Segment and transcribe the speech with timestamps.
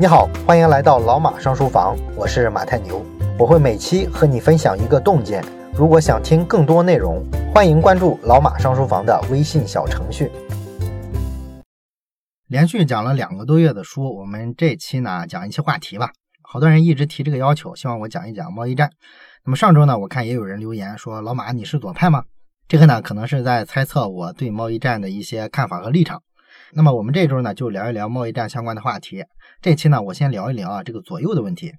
[0.00, 3.04] 你好，欢迎来到老马上书房，我是马太牛，
[3.38, 5.44] 我会每期和你分享一个洞见。
[5.74, 10.32] 如果想听更多内容，欢迎关注老马上书房的微信小程序。
[12.46, 16.12] 连续讲了两个多月的书，我们这期呢讲一期话题吧。
[16.40, 18.90] 好多人一直提这个要求，希望我讲一讲贸易战。
[19.44, 22.24] 那么上周呢，我看也有人留言说：“老马，你是左派吗？”
[22.66, 26.22] 这个呢，可能是在猜测我对贸易战的一些看法和立场。
[26.72, 29.24] 那么我们这周呢，就聊一聊贸易战相关的话题。
[29.62, 31.74] 这期呢，我先聊一聊啊这个左右的问题。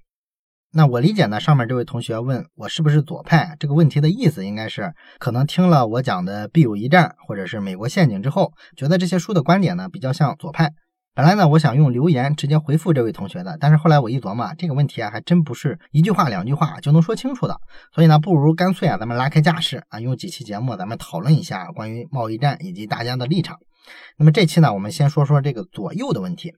[0.72, 10.70] 那我理解呢，上面这位同学问我是不是左派，这个问题的意思应该是可能听了我讲的《必有一战》或者是《美国陷阱》之后，觉得这些书的观点呢比较像左派。
[11.12, 17.58] 本来呢，我想用留言直接回复这位同学的，但是后来我一琢磨，这个问题啊还真不是一句话两句话就能说清楚的，
[17.92, 23.58] 所以呢，不如干脆啊咱们拉开架势啊，用几期节目咱们讨论一下关于贸易战以及大家的立场。
[24.16, 26.54] 那么这期呢，我们先说说这个左右的问题。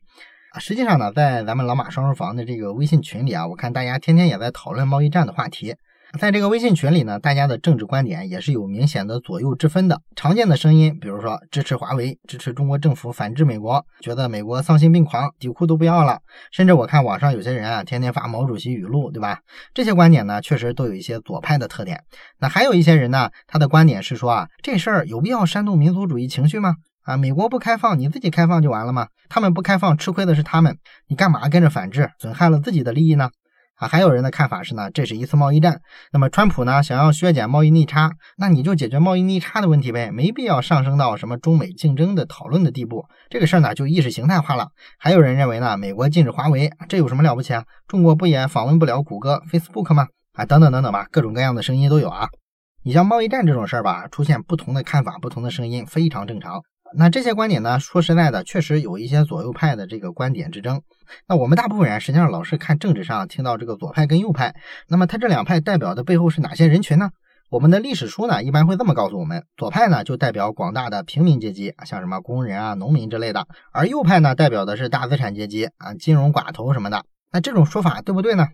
[0.58, 5.74] 实际上呢，在咱们老马双人房的这个微信群里啊，我看大家天天也在讨论贸易战的话题。
[6.20, 10.00] 在这个微信群里呢，大家的政治观点也是有明显的左右之分的。
[10.14, 16.20] 常见的声音，比如说支持华为、支持中国政府反制美国，觉得美国丧心病狂，底裤都不要了。
[16.52, 19.40] 甚至我看网上有些人啊，天天发毛主席语录，对吧？
[19.74, 22.00] 这些观点呢，确实都有一些左派的特点。
[22.38, 26.76] 那还有一些人呢，他的观点是说啊，这事儿有必要煽动民族主义情绪吗？
[27.04, 29.08] 啊，美国不开放，你自己开放就完了吗？
[29.28, 33.30] 他们不开放，吃亏的是他们，你干嘛跟着反制，损害了自己的利益呢？
[33.76, 35.80] 啊，还有人的看法是呢，这是一次贸易战。
[36.12, 43.04] 那么川普呢，想要削减贸易逆差，那你就解决贸易逆差的问题呗，没必要上升到什么中美竞争的讨论的地步。
[43.28, 44.68] 这个事儿呢，就意识形态化了。
[44.98, 47.64] 还有人认为呢，美国禁止华为，这有什么了不起啊？
[47.86, 50.06] 中国不也访问不了谷歌、Facebook 吗？
[50.34, 52.28] 啊，等等等等吧，各种各样的声音都有啊。
[52.84, 56.62] 你像贸易战这种事儿吧，出现不同的看法、不同的声音，非常正常。
[56.96, 57.80] 那这些观点呢？
[57.80, 60.80] 说实在的，确实有一些左右派的这个观点之争。
[61.26, 64.54] 那我们大部分人实际上老是看政治上听到这个左派跟右派，
[64.88, 67.10] 那么他这两派代表的背后是哪些人群呢？
[67.50, 77.04] 我们的历史书呢一般会这么告诉我们：左派呢就代表广大的平民阶级，像什么工人啊、农民之类的；而右派呢代表的是大资产阶级啊、金融寡头什么的。
[77.32, 78.46] 那这种说法对不对呢？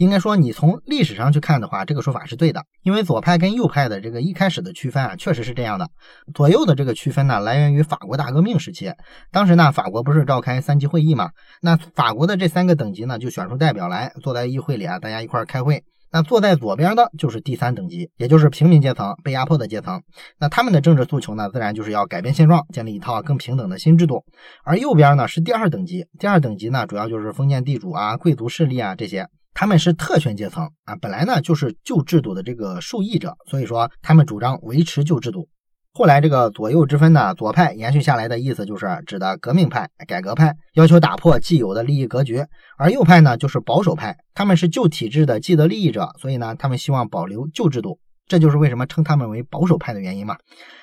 [0.00, 2.64] 应该说，你从历史上去看的话，这个说法是对的。
[2.82, 5.90] 因为左派跟右派的这个一开始的区分啊，确实是这样的。
[6.32, 8.90] 左右的这个区分呢，来源于法国大革命时期。
[9.30, 11.28] 当时呢，法国不是召开三级会议嘛？
[11.60, 15.84] 那法国的这三个等级呢，就选出代表来坐在议会里啊，大家一块儿开会。
[16.10, 20.00] 那坐在左边的就是第三等级，也就是平民阶层，被压迫的阶层。
[20.38, 24.24] 那他们的政治诉求呢，自然就是要改变现状，建立一套更平等的新制度。
[24.64, 29.26] 而右边呢是第二等级，第二等级呢主要就是封建地主啊、贵族势力啊这些。
[29.60, 35.50] 他们是特权阶层啊，本来呢就是旧制度的这个受益者，所以说他们主张维持旧制度。
[35.92, 42.42] 后来这个左右之分呢，左派延续下来的意思就是指的革命派、改革派，要求打破既有的利益格局；
[42.78, 47.98] 而右派呢就是保守派，他们是旧体制的既得利益者，所以呢他们希望保留旧制度。
[48.30, 50.36] 这就是为什么称他们为保守派的原因嘛。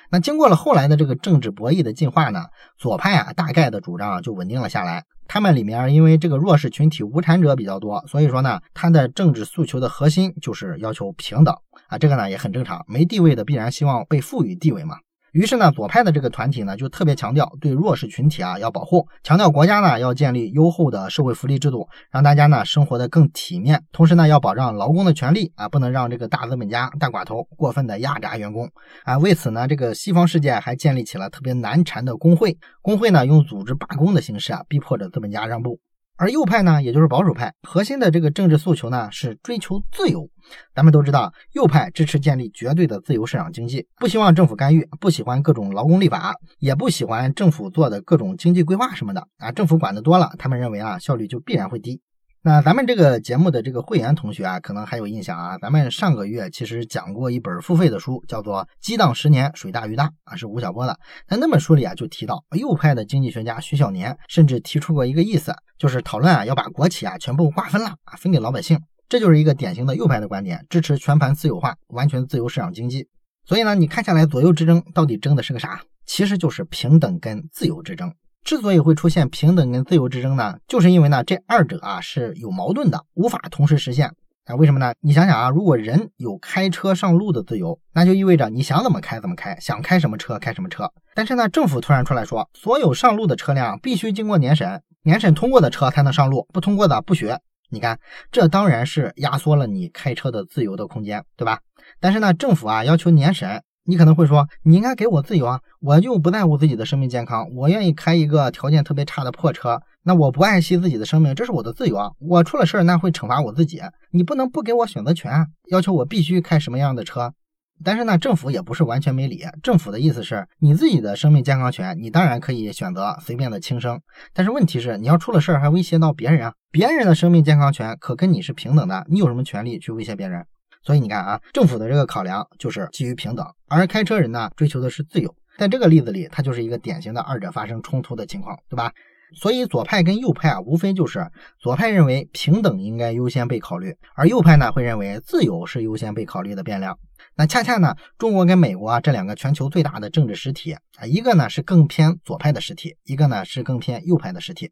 [0.10, 2.44] 那经过了后来的这个政治博弈的进化呢，
[2.78, 5.06] 左派啊大概的主张啊就稳定了下来。
[5.30, 11.56] 他们里面因为这个弱势群体无产者比较多，所以说呢，他的政治诉求的核心就是要求平等
[11.88, 14.98] 啊，这个呢也很正常，没地位的必然希望被赋予地位嘛。
[15.38, 23.84] 于是呢，左派的这个团体呢，就特别强调对弱势群体啊要保护，强调国家呢要建立优厚的社会福利制度，让大家呢生活的更体面。
[23.92, 28.68] 同时呢，要保障劳工的权利啊，不能让这个大资本家、大寡头过分的压榨员工
[29.04, 29.20] 啊。
[29.20, 35.80] 为此呢，这个西方世界还建立起了特别难缠的工会，工会呢用组织罢工的形式啊，逼迫着资本家让步。
[36.20, 40.28] 而右派呢，也就是保守派，核心的这个政治诉求呢是追求自由。
[40.74, 49.52] 咱们都知道，右派支持建立绝对的自由市场经济，不希望政府干预，不喜欢各种劳工立法，也不喜欢政府做的各种经济规划什么的啊。
[49.52, 52.02] 政府管的多了，他们认为啊效率就必然会低。
[52.44, 55.58] 那咱们这个节目的这个会员同学啊，可能还有印象啊。
[55.58, 60.98] 咱们上个月其实讲过一本付费的书，叫做《激荡十年，水大鱼大》啊，是吴晓波的。
[61.28, 68.80] 那那本书里啊，就提到右派的经济学家徐小年，甚至提出过一个意思，就是讨论啊要把国企啊全部划分了啊，分给老百姓。
[69.10, 73.08] 这就是一个典型的右派的观点，支持全盘私有化，完全自由市场经济。
[73.46, 75.82] 所以呢，你看下来左右之争到底争的是个啥？
[76.06, 78.14] 其实就是平等跟自由之争。
[78.48, 84.08] 之所以会出现平等跟自由之争呢，就是因为呢这二者啊是有矛盾的，无法同时实现
[84.46, 84.56] 啊。
[84.56, 84.94] 为什么呢？
[85.02, 90.90] 你想想啊，如果人有开车上路的自由，那就意味着你想怎么开怎么开，想开什么车开什么车。
[91.14, 97.30] 但是呢，政府突然出来说，所有上路的车辆必须经过年审，年审通过的车才能上路，不通过的不许。
[97.70, 98.00] 你看，
[98.32, 101.60] 这当然是压缩了你开车的自由的空间，对吧？
[102.00, 103.62] 但是呢，政府啊要求年审。
[103.90, 112.12] 你可能会说，你应该给我自由啊，我就不在乎自己的生命健康，我愿意开一个条件特别差的破车，那我不爱惜自己的生命，这是我的自由啊！
[112.20, 113.82] 我出了事儿，那会惩罚我自己。
[114.12, 117.34] 你不能不给我选择权，要求我必须开什么样的车。
[117.82, 119.46] 但是呢，政府也不是完全没理。
[119.64, 124.02] 政府的意思是你自己的生命健康权，你当然可以选择随便的轻生。
[124.34, 126.54] 但是问题是，你要出了事儿还威胁到别人啊！
[126.72, 130.46] 别人的生命健康权可跟你是平等的，你有什么权利去威胁别人？
[130.84, 135.34] 所以你看啊，政府的这个考量就是基于平等，而开车人呢追求的是自由。
[135.58, 138.92] 在这个例子里，它就是一个典型的二者发生冲突的情况，对吧？
[139.36, 141.30] 所以左派跟右派啊，无非就是
[141.60, 146.98] 左派认为平等应该优先被考虑，而右派呢会认为自由是优先被考虑的变量。
[147.40, 154.72] 那恰恰呢，中国跟美国啊这两个全球最大的政治实体啊，一个呢是更偏左派的实体，一个呢是更偏右派的实体。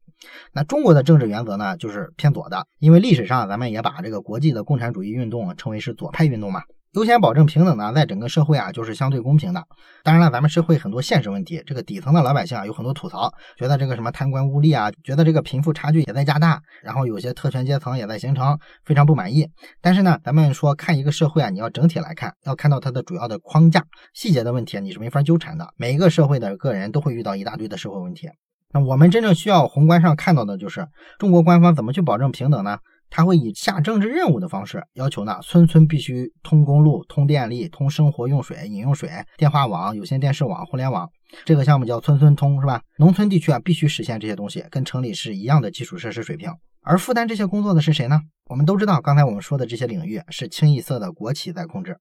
[0.52, 6.64] 那中国的政治原则呢，就是偏左的，因为历史上咱们也把这个国际的共产主义运动称为是左派运动嘛。
[6.96, 9.62] 优先保证平等呢，在整个社会啊，就是相对公平的。
[10.02, 19.46] 当然了，咱们社会很多现实问题，这个底层的老百姓啊，有很多吐槽，觉得这个什么贪官污吏啊，觉得这个贫富差距也在加大，然后有些特权阶层也在形成，非常不满意。
[19.82, 23.84] 但是呢，咱们说看一个社会啊，你要整体来看，要看到它的主要的框架，
[24.14, 25.68] 细节的问题你是没法纠缠的。
[25.76, 28.30] 每一个社会的个人都会遇到一大堆的社会问题。
[28.72, 30.88] 那我们真正需要宏观上看到的就是
[31.20, 32.78] 中国官方怎么去保证平等呢？
[33.10, 41.10] 他会以下政治任务的方式要求呢，村村必须通公路、通电力、通生活用水、饮用水、电话网、有线电视网、互联网。
[41.44, 42.82] 这个项目叫村村通，是吧？
[42.98, 46.50] 农村地区啊，必须实现这些东西，跟城里是一样的基础设施水平。
[46.82, 48.22] 而负担这些工作的是谁呢？
[48.48, 51.98] 我们都知道，刚才我们说的这些领域是清一色的国企在控制。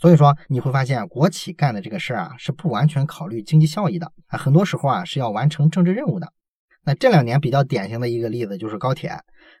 [0.00, 6.32] 所以说，你会发现国企干的这个事儿啊，是不完全考虑经济效益的啊，很多时候啊是要完成政治任务的。
[6.84, 9.12] 那这两年比较典型的一个例子就是高铁。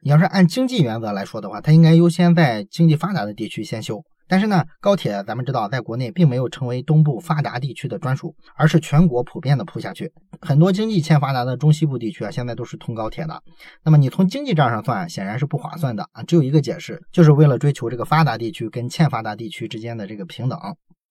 [0.02, 4.02] 你要是按经济原则来说的话，它应该优先在经济发达的地区先修。
[4.30, 10.12] 但是呢，高铁咱们知道，在国内并没有成为东部发达地区的专属，而是全国普遍的铺下去。
[10.42, 13.42] 很多经济欠发达的中西部地区啊，现在都是通高铁的。
[13.82, 16.22] 那么你从经济账上算，显然是不划算的啊。
[16.22, 20.58] 只有一个解释，就是为了追求这个发达地区跟欠发达地区之间的这个平等。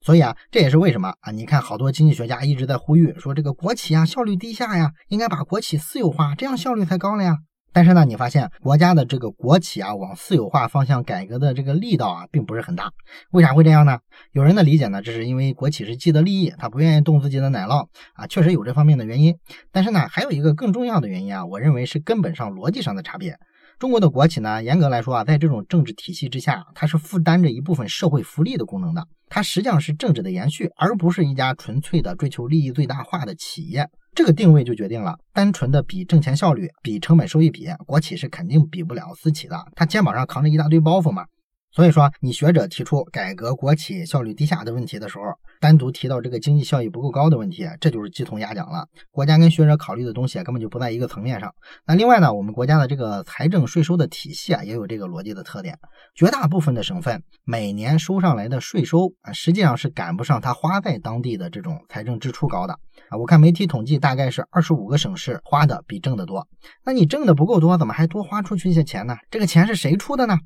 [0.07, 1.31] 所以啊，这也是为什么啊？
[1.31, 7.39] 你看，好多经济学家一直在呼吁说，这个国企啊效率低下呀，应该把国企私有化，这样效率才高了呀。
[7.73, 12.89] 但是呢，你发现国家的这个国企啊往私有化方向改革的这个力道啊，并不是很大。
[13.31, 13.99] 为啥会这样呢？
[14.31, 19.35] 有人的理解呢，这是因为国企是既得利益，他不愿意动自己的奶酪啊，确实有这方面的原因。
[19.73, 23.37] 但是呢，还有一个更重要的原因啊，我认为是根本上逻辑上的差别。
[23.79, 29.07] 中国的国企呢，严格来说啊，在这种政治体系之下，它是负担着一部分社会福利的功能的。
[29.29, 33.87] 它实际上是政治的延续，而不是一家纯粹的追求利益最大化的企业。
[34.15, 39.63] 这个定位就决定了，单纯的比挣钱效率、比成本收益比，国企是肯定比不了私企的。
[39.75, 41.25] 它肩膀上扛着一大堆包袱嘛。
[41.71, 45.25] 所以说，你学者提出改革国企效率低下的问题的时候，
[45.59, 48.87] 单独提到这个经济效益不够高的问题，这就是鸡同鸭讲了。
[49.11, 51.53] 国家跟学者考虑的东西根本就不在一个层面上。
[51.85, 55.77] 那另外呢，我们国家的这个财政税收的体系啊，也有这个逻辑的特点。
[56.15, 62.73] 绝大部分的省份每年收上来的税收啊，实际上是赶不上它花在当地的这种财政支出高的
[63.09, 63.17] 啊。
[63.19, 66.47] 我看媒体统计，大概是二十五个省市花的比挣的多。
[66.83, 69.15] 那你挣的不够多，怎么还多花出去一些钱呢？
[69.29, 70.37] 这个钱是谁出的呢？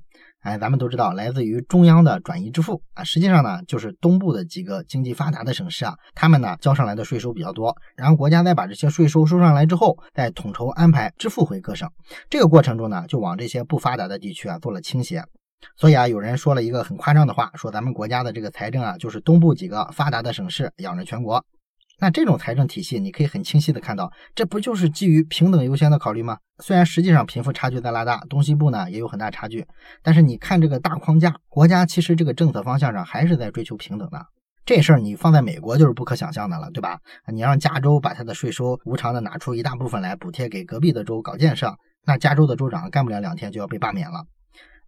[0.42, 11.88] 哎，咱们都知道，来自于中央的转移支付啊，实际上呢，就是东部的几个经济发达的省市啊，他们呢交上来的税收比较多，然后国家再把这些税收收上来之后，再统筹安排支付回各省。
[12.28, 15.24] 这个过程中呢，就往这些不发达的地区啊做了倾斜。
[15.78, 21.46] 所以啊，有人说了一个很夸张的话，说咱们国家的这个财政啊，就是东部几个发达的省市养着全国。
[22.02, 26.40] 那这种财政体系，你可以很清晰的看到，这不就是基于平等优先的考虑吗？
[26.58, 29.68] 虽然实际上贫富差距在拉大，东西部呢也有很大差距，
[30.02, 34.26] 但是你看这个大框架，国家其实这个政策方向上还是在追求平等的。
[34.66, 37.00] 这事儿你放在美国就是不可想象的了，对吧？
[37.32, 44.26] 你让加州把它的税收无偿的拿出一大部分来补贴给隔壁的州搞建设，那加州的州长干不了两天就要被罢免了。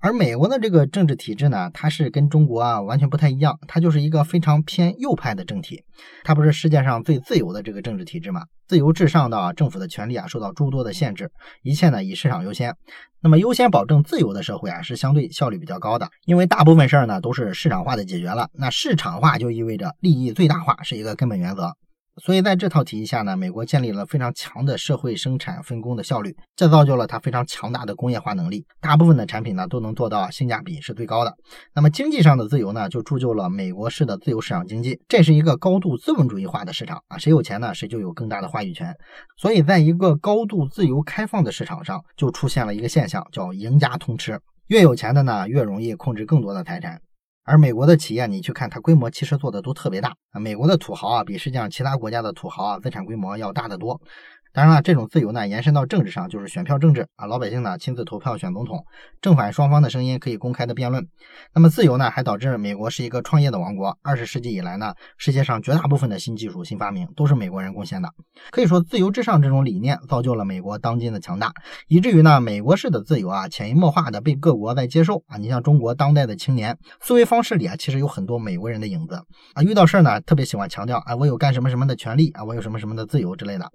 [0.03, 5.81] 而美国的这个政治体制呢，它是跟中国啊完全不太一样，它就是一个非常偏右派的政体，
[6.25, 8.43] 它不是世界上最自由的这个政治体制嘛？
[8.67, 11.31] 自由至上到政府的权力啊受到诸多的限制，
[11.61, 12.75] 一切呢以市场优先。
[13.21, 18.49] 那么优先保证自由的社会啊，是相对效率比较高的，因为大部分事儿呢都是市场化的解决了。
[18.51, 21.73] 那市场化就意味着利益最大化是一个根本原则。
[22.21, 28.63] 所以在这套体系下呢，美国建立了非常强的社会生产分工的效率，这造就了它非常强大的工业化能力。
[28.79, 31.33] 大部分的产品呢都能做到性价比是最高的。
[31.73, 35.01] 那么经济上的自由呢，就铸就了美国式的自由市场经济。
[35.07, 38.95] 这是一个高度资本主义化的市场啊，谁有钱呢，谁就有更大的话语权。
[39.37, 44.39] 所以在一个高度自由开放的市场上，就出现了一个现象，叫赢家通吃。
[44.67, 47.01] 越有钱的呢，越容易控制更多的财产。
[47.45, 50.15] 而美国的企业，你去看它规模，其实做的都特别大。
[50.41, 53.99] 美国的土豪啊，比世界上其他国家的土豪啊，资产规模要大得多。
[54.53, 58.85] 当然了，这种自由呢，延伸到政治上就是选票政治啊，老百姓呢亲自投票选总统，
[59.19, 61.07] 正反双方的声音可以公开的辩论。
[61.55, 63.97] 那么自由呢，还导致美国是一个创业的王国。
[64.03, 68.09] 二十世纪以来呢，世界上绝大部分的新技术、新发明都是美国人贡献的。
[68.51, 71.51] 可以说，自由至上这种理念造就了美国当今的强大，
[71.87, 75.37] 以至于呢，美国式的自由啊，潜移默化的被各国在接受啊。
[75.37, 79.15] 你像中国当代的青年思维方式里啊，其实有很多美国人的影子
[79.55, 79.63] 啊。
[79.63, 83.67] 遇到事儿呢，特别喜欢强调啊，我有干什么什么的权利啊，我有什么什么的自由之类的。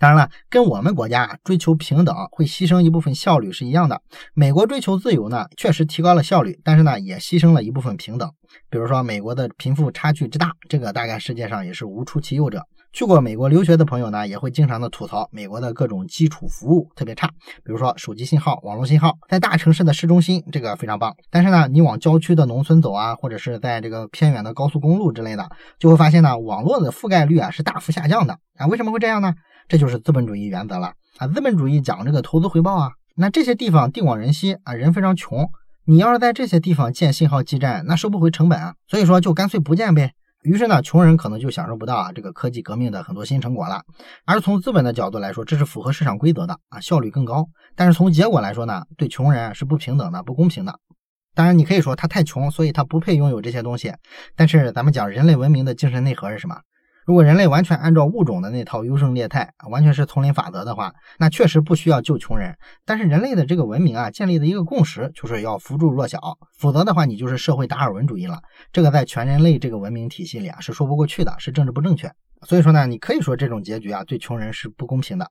[0.00, 0.23] 当然了。
[0.50, 4.00] 跟我们国家追求平等会牺牲一部分效率是一样的。
[4.34, 8.30] 美国追求自由呢，确实提高了效率，但是呢，也牺牲了一部分平等。
[8.70, 12.62] 比如说，美国的贫富差距之大，这个大概世界上也是无出其右者。
[12.92, 17.26] 去过美国留学的朋友呢，也会经常的吐槽美国的各种基础服务特别差。
[17.64, 25.48] 比如说，手机信号、网络信号，在大城市的市中心这个非常棒，但是呢，你往郊区的农村走啊，或者是在这个偏远的高速公路之类的，
[25.80, 28.68] 就会发现呢，网络的覆盖率啊是大幅下降的啊。
[28.68, 29.34] 为什么会这样呢？
[29.68, 31.26] 这就是资本主义原则了啊！
[31.28, 35.50] 资本主义讲这个投资回报啊，那这些地方地广人稀啊，人非常穷，
[35.86, 40.12] 你要是在这些地方建信号基站，那收不回成本啊，所以说就干脆不建呗。
[40.42, 43.82] 于是呢，穷人可能就享受不到啊这个科技革命的很多新成果了。
[44.26, 47.46] 而从资本的角度来说，这是符合市场规则的啊，效率更高。
[47.74, 50.78] 但是从结果来说呢，对穷人是不平等的、不公平的。
[51.34, 53.94] 当然，你可以说他太穷，所以他不配拥有这些东西。
[54.36, 56.60] 但是咱们讲人类文明的精神内核是什么？
[57.06, 62.56] 如果人类完全按照物种的那套优胜劣汰，完全是丛林法则的话，那确实不需要救穷人。
[62.86, 66.18] 但是人类的这个文明啊，建立的一个共识就是要扶助弱小，
[66.58, 68.40] 否则的话，你就是社会达尔文主义了。
[68.72, 72.10] 这个在全人类这个文明体系里啊，是说不过去的，是政治不正确。
[72.46, 75.30] 所以说呢，你可以说这种结局啊，对穷人是不公平的。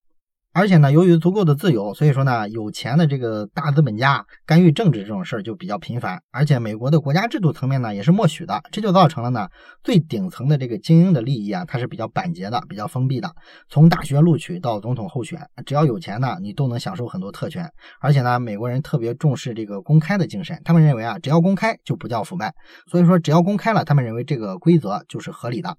[0.56, 6.22] 而且呢，由于足够的自由，所以说呢，有钱的这个大资本家干预政治这种事儿就比较频繁。
[6.32, 9.50] 而且美国的国家制度层面呢，也是默许的，这就造成了呢，
[9.84, 13.34] 最顶层的这个精英的利益啊，它是比较板结的，比较封闭的。
[13.68, 17.68] 从大学录取到总统候选，只要有钱呢，你都能享受很多特权。
[18.00, 22.54] 而且呢，美国人特别重视这个公开的精神，他们认为啊，只要公开就不叫腐败。
[22.92, 25.76] 所以说，只要公开了，他们认为这个规则就是合理的。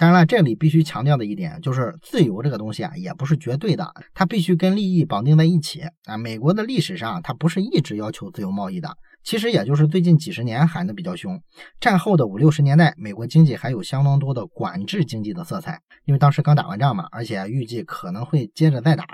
[0.00, 6.16] 当然了，这里必须强调的一点就是，自由这个东西啊，也不是绝对的，它必须跟利益绑定在一起啊。
[6.16, 11.38] 美国的历史上，它不是一直要求自由贸易的，其实也就是最近几十年喊的比较凶。
[11.80, 19.04] 战后的五六十年代，美国经济还有相当多的管制经济的色彩，因为当时刚打完仗嘛，而且预计可能会接着再打。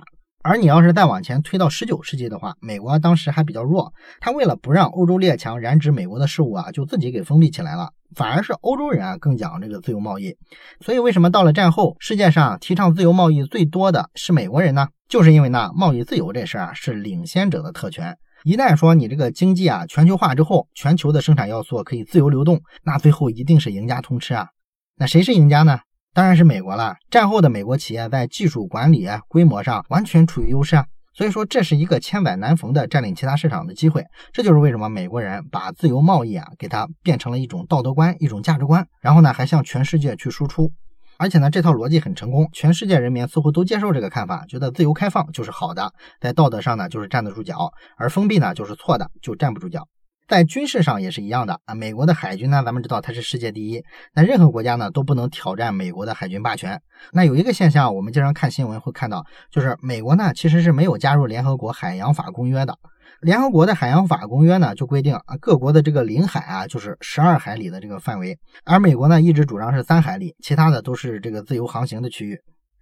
[0.49, 7.91] 而你要是再往前推到十九世纪的话，美国当时还比较弱，他为了不让欧洲列强染指美国的事务啊，就自己给封闭起来了。
[8.15, 10.37] 反而是欧洲人啊更讲这个自由贸易。
[10.81, 14.87] 所以为什么到了战后，世界上提倡自由贸易最多的是美国人呢？
[15.09, 18.17] 就是因为呢，贸易自由这事儿啊是领先者的特权。
[18.45, 24.47] 一旦说你这个经济啊全球化之后，全球的生产要素可以自由流动，那最后一定是赢家通吃啊。
[24.95, 25.81] 那谁是赢家呢？
[26.17, 26.97] 当然是美国了。
[27.11, 30.87] 战后的美国企业在技术管理、规模上完全处于优势啊。
[31.13, 34.03] 所以说，这是一个千载难逢的占领其他市场的机会。
[34.33, 40.73] 这就是为什么美国人把自由贸易啊，给它变成了一种道德观、一种价值观，然后呢，还向全世界去输出。
[41.19, 49.87] 而且呢，这套逻辑很成功，全世界人民似乎都接受这个看法，觉得自由开放就是好的，在道德上呢就是站得住脚，而封闭呢就是错的，就站不住脚。
[50.29, 53.81] 在军事上也是一样的啊，美国的海军呢，咱们知道它是世界第一，
[54.13, 56.81] 那任何国家呢都不能挑战美国的海军霸权。
[57.13, 62.77] 那有一个现象，我们经常看新闻会看到，就是美国呢其实是没有加入联合国海洋法公约的。
[63.21, 72.37] 联合国的海洋法公约呢就规定啊，各国的这个领海啊就是十二海里的这个范围，而美国呢一直主张是三海里，其他的都是这个自由航行的区域。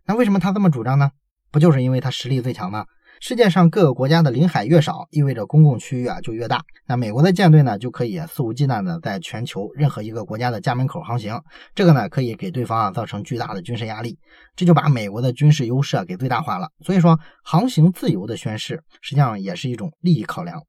[0.06, 1.10] 那为什么他这么主张呢？
[1.52, 2.86] 不就是因为他实力最强吗？
[3.20, 6.62] 世界上各个国家的领海越少，意味着公共区域啊就越大。
[6.86, 11.40] 那美国的舰队呢，就可以肆无忌惮的在全球任何一个国家的家门口航行。
[11.74, 14.18] 这个呢，可以给对方啊造成巨大的军事压力，
[14.54, 16.68] 这就把美国的军事优势啊给最大化了。
[16.84, 20.62] 所以说，航行自由的宣誓，实际上也是一种利益考量。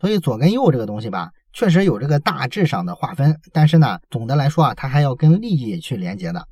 [0.00, 6.44] 所以左跟右这个东西吧，确实有这个大致上的划分，但是呢，总的来说啊，它还要跟利益去连接的。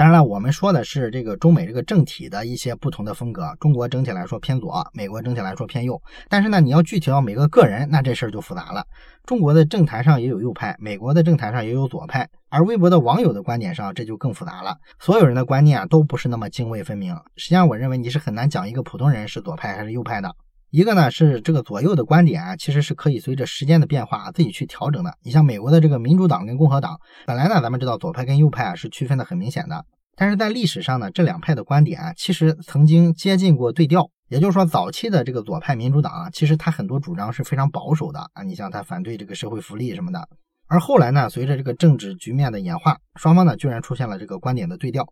[0.00, 3.54] 当然了，我们说的是这个中美这个政体的一些不同的风格。
[3.60, 6.00] 中国整体来说偏左，美国整体来说偏右。
[6.26, 8.82] 但是呢，你要具体到每个个人，那这事儿就复杂了。
[9.26, 14.74] 中国的政坛上也有右派，美国的政坛上也有左派，而微博的网友的观点上，这就更复杂了。
[14.98, 17.14] 所有人的观念啊，都不是那么泾渭分明。
[17.36, 20.34] 实际上，我认为你是很难讲一个普通人是左派还是右派的。
[20.70, 25.12] 一个呢是这个左右的观点啊，其实是可以随着时间的变化自己去调整的。
[25.22, 29.84] 你像美国的这个民主党跟共和党，本来呢咱们知道左派跟右派啊是区分的很明显的，
[30.16, 34.10] 但是在历史上呢这两派的观点啊其实曾经接近过对调。
[34.28, 40.28] 也就是说，早期的这个左派民主党啊，其实他很多主张是非常保守的啊，你像他反对这个社会福利什么的。
[40.68, 45.04] 而后来呢，随着这个政治局面的演化，双方呢居然出现了这个观点的对调。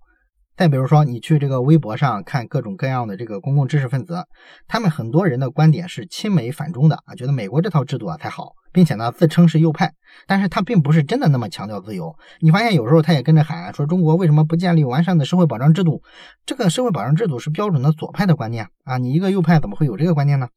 [0.59, 4.25] 再比如说，你去这个微博上看各种各样的这个公共知识分子，
[4.67, 9.93] 他们很多人的观点是亲美反中的啊，觉得美国这套制度啊才好，并且呢自称是右派，
[10.27, 12.13] 但是他并不是真的那么强调自由。
[12.41, 16.03] 你发现有时候他也跟着喊说中国为什么不建立完善的社会保障制度？
[16.45, 20.49] 这个社会保障制度是标准的左派的观念啊，你一个右派怎么会有这个观念呢？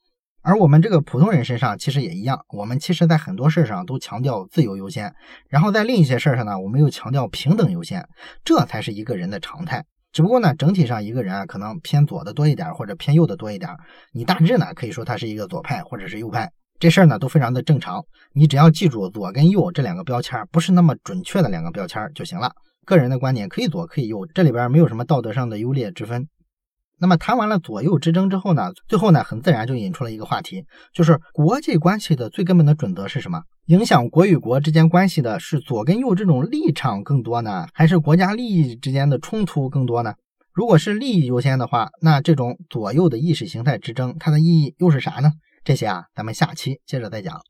[0.43, 5.13] 而我们这个普通人身上其实也一样，我们其实在很多事儿上都强调自由优先，
[5.47, 8.03] 然后在另一些事儿上呢，我们又强调平等优先，
[8.43, 9.85] 这才是一个人的常态。
[10.11, 13.69] 只不过呢，整体上一个人啊，可能偏左的多一点，或者偏右的多一点。
[14.11, 18.03] 你大致呢可以说他是一个左派或者是右派，这事儿呢都非常的正常。
[18.33, 22.51] 你只要记住左跟右这两个标签不是那么准确的两个标签就行了。
[22.83, 26.27] 个人的观点可以左可以右，这里边没有什么道德上的优劣之分。
[27.01, 33.41] 那么谈完了左右之争之后呢，最后呢，很自然就引出了一个话题，就是国际关系的最根本的准则是什么？
[33.65, 40.13] 影响国与国之间关系的是左跟右这种立场更多呢，还是国家利益之间的冲突更多呢？
[40.53, 45.31] 如果是利益优先的话，那这种左右的意识形态之争，它的意义又是啥呢？
[45.63, 47.41] 这些啊，咱们下期接着再讲。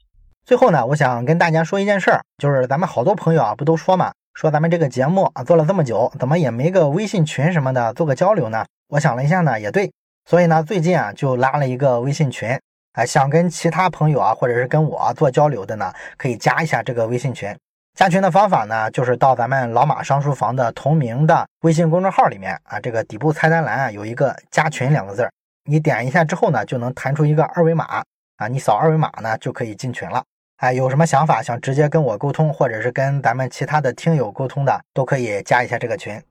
[0.45, 8.65] 最后呢，我想跟大家说一件事儿，就是咱们好多朋友啊，不都说嘛，说咱们这个节目啊做了这么久，怎么也没个微信群什么的做个交流呢？
[8.91, 9.89] 我想了一下呢，也对，
[10.25, 12.59] 所以呢，最近啊就拉了一个微信群，
[12.91, 17.55] 啊，想跟其他朋友啊，或者是跟我做交流的呢，可以加一下这个微信群。
[17.97, 25.31] 加群的方法呢，就是到咱们老马商书房的同名的微信公众号里面啊，这个底部菜单栏啊有一个加群两个字儿，
[25.63, 28.03] 你点一下之后呢，就能弹出一个二维码
[28.35, 30.21] 啊，你扫二维码呢就可以进群了。
[30.57, 36.21] 哎，有什么想法想直接跟我沟通，或者是跟咱们其他的听友沟通的，都可以加一下这个群。